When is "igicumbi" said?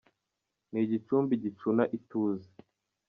0.85-1.33